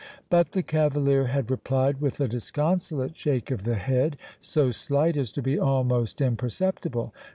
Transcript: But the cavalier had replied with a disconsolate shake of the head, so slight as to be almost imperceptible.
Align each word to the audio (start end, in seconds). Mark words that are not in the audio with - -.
But 0.31 0.53
the 0.53 0.63
cavalier 0.63 1.27
had 1.27 1.51
replied 1.51 2.01
with 2.01 2.19
a 2.19 2.27
disconsolate 2.27 3.15
shake 3.15 3.51
of 3.51 3.65
the 3.65 3.75
head, 3.75 4.17
so 4.39 4.71
slight 4.71 5.15
as 5.15 5.31
to 5.33 5.43
be 5.43 5.59
almost 5.59 6.21
imperceptible. 6.21 7.13